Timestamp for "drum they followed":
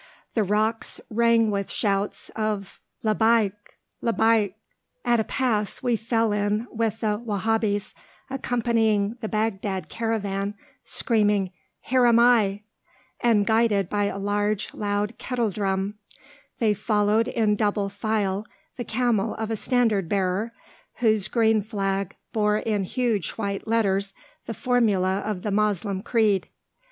15.51-17.27